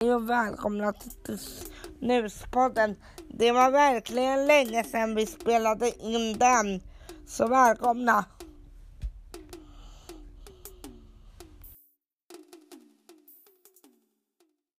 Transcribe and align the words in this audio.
Hej 0.00 0.14
och 0.14 0.30
välkomna 0.30 0.92
till 0.92 1.38
Snuspodden. 1.38 2.96
Det 3.28 3.52
var 3.52 3.70
verkligen 3.70 4.46
länge 4.46 4.84
sedan 4.84 5.14
vi 5.14 5.26
spelade 5.26 5.92
in 6.04 6.38
den. 6.38 6.80
Så 7.26 7.46
välkomna! 7.46 8.24